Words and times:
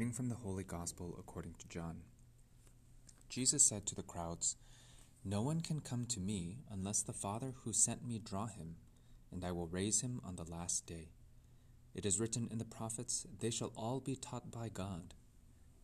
reading 0.00 0.14
from 0.14 0.30
the 0.30 0.34
Holy 0.36 0.64
Gospel 0.64 1.14
according 1.18 1.52
to 1.58 1.68
John. 1.68 1.96
Jesus 3.28 3.62
said 3.62 3.84
to 3.84 3.94
the 3.94 4.02
crowds, 4.02 4.56
No 5.26 5.42
one 5.42 5.60
can 5.60 5.80
come 5.80 6.06
to 6.06 6.18
me 6.18 6.60
unless 6.70 7.02
the 7.02 7.12
Father 7.12 7.52
who 7.62 7.74
sent 7.74 8.08
me 8.08 8.18
draw 8.18 8.46
him, 8.46 8.76
and 9.30 9.44
I 9.44 9.52
will 9.52 9.66
raise 9.66 10.00
him 10.00 10.22
on 10.24 10.36
the 10.36 10.50
last 10.50 10.86
day. 10.86 11.10
It 11.94 12.06
is 12.06 12.18
written 12.18 12.48
in 12.50 12.56
the 12.56 12.64
prophets, 12.64 13.26
They 13.40 13.50
shall 13.50 13.74
all 13.76 14.00
be 14.00 14.16
taught 14.16 14.50
by 14.50 14.70
God. 14.70 15.12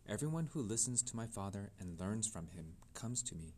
Everyone 0.08 0.48
who 0.54 0.62
listens 0.62 1.02
to 1.02 1.16
my 1.16 1.26
Father 1.26 1.72
and 1.78 2.00
learns 2.00 2.26
from 2.26 2.46
him 2.46 2.76
comes 2.94 3.22
to 3.24 3.34
me. 3.34 3.52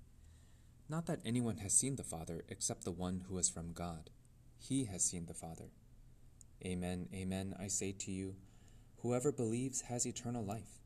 Not 0.88 1.06
that 1.06 1.20
anyone 1.25 1.59
has 1.59 1.72
seen 1.72 1.95
the 1.95 2.02
Father 2.02 2.43
except 2.48 2.82
the 2.82 2.90
one 2.90 3.27
who 3.29 3.38
is 3.38 3.48
from 3.48 3.75
God. 3.75 4.11
He 4.59 4.86
has 4.86 5.04
seen 5.04 5.27
the 5.27 5.34
Father. 5.34 5.70
Amen, 6.66 7.06
amen, 7.14 7.54
I 7.61 7.68
say 7.68 7.93
to 7.93 8.11
you, 8.11 8.34
whoever 9.08 9.32
believes 9.32 9.80
has 9.80 10.07
eternal 10.07 10.44
life. 10.44 10.82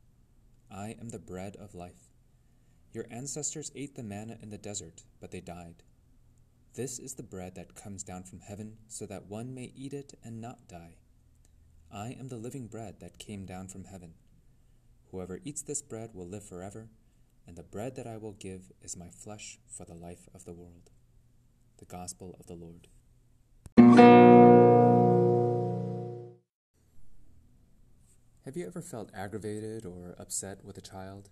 I 0.71 0.95
am 1.01 1.09
the 1.09 1.19
bread 1.19 1.57
of 1.57 1.75
life. 1.75 2.09
Your 2.93 3.05
ancestors 3.11 3.73
ate 3.75 3.97
the 3.97 4.05
manna 4.05 4.39
in 4.41 4.49
the 4.49 4.59
desert, 4.59 5.03
but 5.21 5.33
they 5.33 5.41
died. 5.41 5.83
This 6.77 7.01
is 7.01 7.15
the 7.15 7.25
bread 7.25 7.57
that 7.57 7.75
comes 7.75 8.05
down 8.05 8.23
from 8.23 8.39
heaven, 8.39 8.77
so 8.87 9.07
that 9.07 9.27
one 9.27 9.53
may 9.57 9.73
eat 9.75 9.93
it 9.93 10.15
and 10.23 10.41
not 10.41 10.69
die. 10.69 10.99
I 11.93 12.17
am 12.17 12.29
the 12.29 12.37
living 12.37 12.69
bread 12.69 13.01
that 13.01 13.19
came 13.19 13.45
down 13.45 13.67
from 13.67 13.87
heaven. 13.87 14.15
Whoever 15.11 15.41
eats 15.45 15.63
this 15.63 15.83
bread 15.83 16.11
will 16.15 16.29
live 16.29 16.45
forever, 16.45 16.91
and 17.45 17.57
the 17.57 17.65
bread 17.65 17.97
that 17.97 18.07
I 18.07 18.19
will 18.19 18.35
give 18.35 18.71
is 18.83 18.97
my 18.97 19.09
flesh 19.09 19.59
for 19.67 19.85
the 19.85 19.95
life 19.95 20.29
of 20.33 20.45
the 20.45 20.55
world. 20.55 20.91
The 21.79 21.87
Gospel 21.87 22.37
of 22.39 22.47
the 22.47 22.55
Lord. 22.55 22.87
Have 28.53 28.59
you 28.59 28.67
ever 28.67 28.83
felt 28.83 29.09
aggravated 29.15 29.87
or 29.87 30.15
upset 30.19 30.63
with 30.63 30.77
a 30.77 30.83
child? 30.83 31.31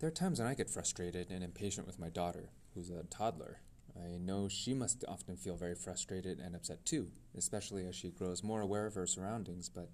There 0.00 0.08
are 0.08 0.10
times 0.10 0.40
when 0.40 0.48
I 0.48 0.54
get 0.54 0.68
frustrated 0.68 1.30
and 1.30 1.44
impatient 1.44 1.86
with 1.86 2.00
my 2.00 2.08
daughter, 2.08 2.50
who's 2.74 2.90
a 2.90 3.04
toddler. 3.04 3.60
I 3.96 4.18
know 4.18 4.48
she 4.48 4.74
must 4.74 5.04
often 5.06 5.36
feel 5.36 5.54
very 5.54 5.76
frustrated 5.76 6.40
and 6.40 6.56
upset 6.56 6.84
too, 6.84 7.12
especially 7.38 7.86
as 7.86 7.94
she 7.94 8.10
grows 8.10 8.42
more 8.42 8.60
aware 8.60 8.86
of 8.86 8.96
her 8.96 9.06
surroundings, 9.06 9.68
but 9.68 9.90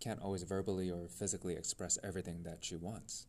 can't 0.00 0.22
always 0.22 0.44
verbally 0.44 0.90
or 0.90 1.08
physically 1.08 1.56
express 1.56 1.98
everything 2.02 2.44
that 2.44 2.64
she 2.64 2.76
wants. 2.76 3.26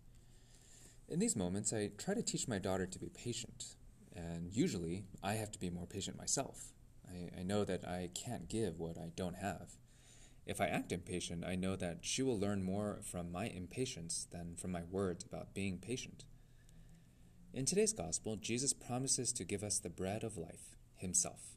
In 1.10 1.20
these 1.20 1.36
moments, 1.36 1.74
I 1.74 1.92
try 1.98 2.14
to 2.14 2.24
teach 2.24 2.48
my 2.48 2.60
daughter 2.60 2.86
to 2.86 2.98
be 2.98 3.10
patient, 3.10 3.76
and 4.16 4.54
usually 4.54 5.04
I 5.22 5.34
have 5.34 5.52
to 5.52 5.60
be 5.60 5.70
more 5.70 5.86
patient 5.86 6.18
myself. 6.18 6.72
I, 7.10 7.42
I 7.42 7.44
know 7.44 7.66
that 7.66 7.86
I 7.86 8.10
can't 8.14 8.48
give 8.48 8.80
what 8.80 8.98
I 8.98 9.12
don't 9.18 9.36
have. 9.36 9.76
If 10.46 10.62
I 10.62 10.68
act 10.68 10.92
impatient, 10.92 11.44
I 11.44 11.56
know 11.56 11.76
that 11.76 12.00
she 12.02 12.22
will 12.22 12.40
learn 12.40 12.64
more 12.64 13.00
from 13.04 13.32
my 13.32 13.48
impatience 13.48 14.28
than 14.32 14.56
from 14.56 14.72
my 14.72 14.84
words 14.84 15.24
about 15.24 15.56
being 15.56 15.80
patient. 15.80 16.24
In 17.54 17.66
today's 17.66 17.94
gospel, 17.94 18.36
Jesus 18.36 18.74
promises 18.74 19.32
to 19.34 19.44
give 19.44 19.64
us 19.64 19.80
the 19.80 19.90
bread 19.90 20.24
of 20.24 20.38
life, 20.38 20.76
Himself. 20.96 21.56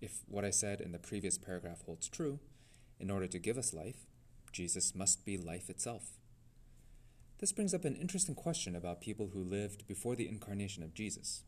If 0.00 0.22
what 0.26 0.44
I 0.44 0.50
said 0.50 0.80
in 0.80 0.92
the 0.92 0.98
previous 0.98 1.36
paragraph 1.36 1.82
holds 1.84 2.08
true, 2.08 2.38
in 2.98 3.10
order 3.10 3.26
to 3.26 3.38
give 3.38 3.58
us 3.58 3.74
life, 3.74 4.06
Jesus 4.52 4.94
must 4.94 5.26
be 5.26 5.36
life 5.36 5.68
itself. 5.68 6.18
This 7.40 7.52
brings 7.52 7.74
up 7.74 7.84
an 7.84 7.94
interesting 7.94 8.34
question 8.34 8.74
about 8.74 9.00
people 9.00 9.30
who 9.32 9.42
lived 9.44 9.86
before 9.86 10.16
the 10.16 10.28
incarnation 10.28 10.82
of 10.82 10.94
Jesus. 10.94 11.42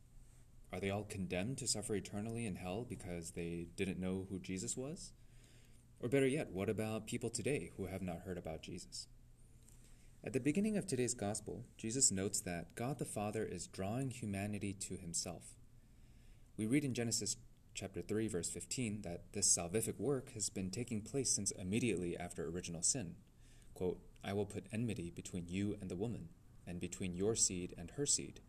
Are 0.73 0.79
they 0.79 0.91
all 0.91 1.05
condemned 1.05 1.59
to 1.59 1.67
suffer 1.67 1.95
eternally 1.95 2.47
in 2.47 2.57
hell 2.57 2.87
because 2.89 3.33
they 3.33 3.69
didn't 3.77 3.99
know 3.99 4.27
who 4.31 4.39
Jesus 4.39 4.77
was? 4.77 5.13
Or 6.01 6.09
better 6.09 6.27
yet, 6.27 6.51
what 6.51 6.71
about 6.71 7.07
people 7.07 7.29
today 7.29 7.73
who 7.77 7.87
have 7.87 8.01
not 8.01 8.21
heard 8.21 8.39
about 8.39 8.63
Jesus? 8.63 9.07
At 10.25 10.33
the 10.33 10.41
beginning 10.41 10.77
of 10.77 10.87
today's 10.87 11.15
gospel, 11.15 11.65
Jesus 11.77 12.11
notes 12.11 12.41
that 12.41 12.75
God 12.75 12.99
the 12.99 13.05
Father 13.05 13.45
is 13.45 13.67
drawing 13.67 14.11
humanity 14.11 14.73
to 14.81 14.97
himself. 14.97 15.57
We 16.57 16.67
read 16.67 16.85
in 16.85 16.95
Genesis 16.95 17.37
chapter 17.75 18.03
3 18.03 18.29
verse 18.29 18.51
15 18.51 19.03
that 19.03 19.33
this 19.33 19.55
salvific 19.55 19.99
work 19.99 20.33
has 20.33 20.49
been 20.51 20.71
taking 20.71 21.03
place 21.03 21.31
since 21.31 21.51
immediately 21.53 22.17
after 22.17 22.49
original 22.49 22.83
sin. 22.83 23.17
Quote, 23.75 23.99
I 24.25 24.33
will 24.33 24.47
put 24.47 24.67
enmity 24.73 25.11
between 25.15 25.49
you 25.49 25.77
and 25.81 25.91
the 25.91 25.97
woman, 25.97 26.29
and 26.67 26.81
between 26.81 27.15
your 27.15 27.35
seed 27.37 27.75
and 27.79 27.93
her 27.93 28.07
seed. 28.07 28.41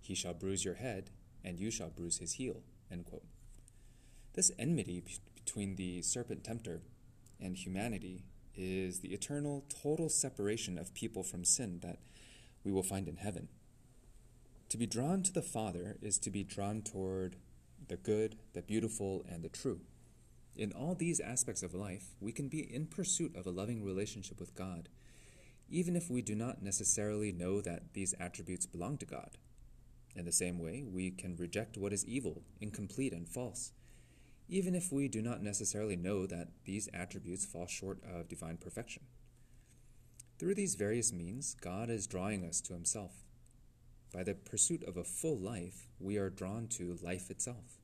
He 0.00 0.14
shall 0.14 0.34
bruise 0.34 0.64
your 0.64 0.74
head, 0.74 1.10
and 1.44 1.60
you 1.60 1.70
shall 1.70 1.90
bruise 1.90 2.18
his 2.18 2.34
heel. 2.34 2.62
This 4.34 4.50
enmity 4.58 5.02
between 5.44 5.76
the 5.76 6.00
serpent 6.02 6.42
tempter 6.42 6.80
and 7.40 7.56
humanity 7.56 8.24
is 8.56 9.00
the 9.00 9.12
eternal, 9.12 9.64
total 9.82 10.08
separation 10.08 10.78
of 10.78 10.94
people 10.94 11.22
from 11.22 11.44
sin 11.44 11.80
that 11.82 11.98
we 12.64 12.72
will 12.72 12.82
find 12.82 13.08
in 13.08 13.16
heaven. 13.16 13.48
To 14.70 14.78
be 14.78 14.86
drawn 14.86 15.22
to 15.22 15.32
the 15.32 15.42
Father 15.42 15.96
is 16.00 16.18
to 16.20 16.30
be 16.30 16.44
drawn 16.44 16.82
toward 16.82 17.36
the 17.88 17.96
good, 17.96 18.36
the 18.54 18.62
beautiful, 18.62 19.26
and 19.28 19.42
the 19.42 19.48
true. 19.48 19.80
In 20.56 20.72
all 20.72 20.94
these 20.94 21.20
aspects 21.20 21.62
of 21.62 21.74
life, 21.74 22.14
we 22.20 22.32
can 22.32 22.48
be 22.48 22.60
in 22.60 22.86
pursuit 22.86 23.36
of 23.36 23.46
a 23.46 23.50
loving 23.50 23.84
relationship 23.84 24.40
with 24.40 24.54
God, 24.54 24.88
even 25.68 25.96
if 25.96 26.10
we 26.10 26.22
do 26.22 26.34
not 26.34 26.62
necessarily 26.62 27.32
know 27.32 27.60
that 27.60 27.92
these 27.92 28.14
attributes 28.18 28.66
belong 28.66 28.96
to 28.98 29.06
God. 29.06 29.36
In 30.16 30.24
the 30.24 30.32
same 30.32 30.58
way, 30.58 30.84
we 30.86 31.10
can 31.10 31.36
reject 31.36 31.76
what 31.76 31.92
is 31.92 32.06
evil, 32.06 32.42
incomplete, 32.60 33.12
and 33.12 33.28
false, 33.28 33.72
even 34.48 34.74
if 34.74 34.92
we 34.92 35.08
do 35.08 35.22
not 35.22 35.42
necessarily 35.42 35.96
know 35.96 36.26
that 36.26 36.48
these 36.64 36.88
attributes 36.92 37.44
fall 37.44 37.66
short 37.66 37.98
of 38.04 38.28
divine 38.28 38.56
perfection. 38.56 39.02
Through 40.38 40.54
these 40.54 40.74
various 40.74 41.12
means, 41.12 41.54
God 41.60 41.88
is 41.90 42.06
drawing 42.06 42.44
us 42.44 42.60
to 42.62 42.74
Himself. 42.74 43.12
By 44.12 44.22
the 44.22 44.34
pursuit 44.34 44.84
of 44.84 44.96
a 44.96 45.04
full 45.04 45.38
life, 45.38 45.88
we 45.98 46.18
are 46.18 46.30
drawn 46.30 46.68
to 46.68 46.98
life 47.02 47.30
itself. 47.30 47.78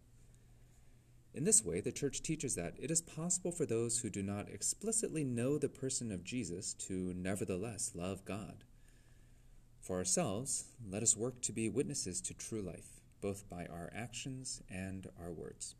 In 1.32 1.44
this 1.44 1.64
way, 1.64 1.80
the 1.80 1.92
Church 1.92 2.22
teaches 2.22 2.56
that 2.56 2.74
it 2.78 2.90
is 2.90 3.00
possible 3.00 3.52
for 3.52 3.64
those 3.64 4.00
who 4.00 4.10
do 4.10 4.22
not 4.22 4.48
explicitly 4.48 5.22
know 5.22 5.58
the 5.58 5.68
person 5.68 6.10
of 6.10 6.24
Jesus 6.24 6.74
to 6.74 7.14
nevertheless 7.16 7.92
love 7.94 8.24
God. 8.24 8.64
For 9.80 9.96
ourselves, 9.96 10.64
let 10.88 11.02
us 11.02 11.16
work 11.16 11.40
to 11.42 11.52
be 11.52 11.68
witnesses 11.68 12.20
to 12.22 12.34
true 12.34 12.62
life, 12.62 13.00
both 13.20 13.48
by 13.48 13.66
our 13.66 13.90
actions 13.94 14.60
and 14.68 15.06
our 15.20 15.32
words. 15.32 15.76